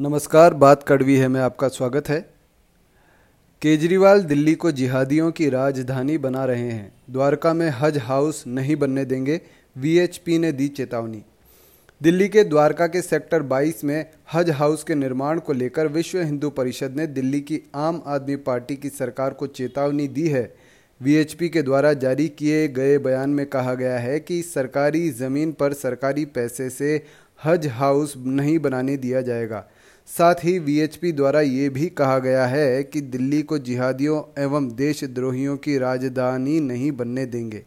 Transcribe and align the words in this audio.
नमस्कार, 0.00 0.54
बात 0.54 0.82
कड़वी 0.82 1.16
है, 1.16 1.28
मैं 1.28 1.40
आपका 1.40 1.68
स्वागत 1.68 2.08
है। 2.08 2.20
केजरीवाल 3.62 4.22
दिल्ली 4.22 4.54
को 4.54 4.70
जिहादियों 4.72 5.30
की 5.30 5.48
राजधानी 5.50 6.18
बना 6.18 6.44
रहे 6.44 6.70
हैं। 6.70 6.92
द्वारका 7.10 7.54
में 7.54 7.70
हज 7.70 7.98
हाउस 7.98 8.44
नहीं 8.46 8.76
बनने 8.76 9.04
देंगे 9.04 9.40
वीएचपी 9.76 10.38
ने 10.38 10.52
दी 10.52 10.68
चेतावनी। 10.68 11.22
दिल्ली 12.02 12.28
के 12.28 12.44
द्वारका 12.44 12.86
के 12.86 13.02
सेक्टर 13.02 13.42
22 13.42 13.84
में 13.84 14.10
हज 14.32 14.50
हाउस 14.50 14.84
के 14.84 14.94
निर्माण 14.94 15.38
को 15.38 15.52
लेकर 15.52 15.86
विश्व 15.86 16.20
हिंदू 16.20 16.50
परिषद 16.50 16.94
ने 16.96 17.06
दिल्ली 17.06 17.40
की 17.40 17.60
आम 17.74 18.02
आदमी 18.06 18.36
पार्टी 18.36 18.76
की 18.76 18.88
सरकार 18.88 19.30
को 19.30 19.46
चेतावनी 19.46 20.08
दी 20.08 20.28
है। 20.28 20.56
वीएचपी 21.00 21.48
के 21.48 21.62
द्वारा 21.62 21.92
जारी 21.92 22.28
किए 22.28 22.66
गए 22.68 22.98
बयान 22.98 23.30
में 23.30 23.46
कहा 23.46 23.74
गया 23.74 23.98
है 23.98 24.18
कि 24.20 24.42
सरकारी 24.42 25.10
ज़मीन 25.10 25.52
पर 25.52 25.72
सरकारी 25.72 26.24
पैसे 26.24 26.70
से 26.70 27.02
हज 27.44 27.66
हाउस 27.66 28.14
नहीं 28.16 28.58
बनाने 28.58 28.96
दिया 28.96 29.20
जाएगा। 29.20 29.64
साथ 30.08 30.34
ही 30.34 30.58
वीएचपी 30.58 31.12
द्वारा 31.12 31.40
ये 31.40 31.68
भी 31.68 31.86
कहा 31.88 32.18
गया 32.18 32.46
है 32.46 32.82
कि 32.82 33.00
दिल्ली 33.00 33.42
को 33.42 33.58
जिहादियों 33.58 34.42
एवं 34.42 34.68
देशद्रोहियों 34.76 35.56
की 35.56 35.78
राजधानी 35.78 36.60
नहीं 36.60 36.92
बनने 36.92 37.26
देंगे। 37.26 37.64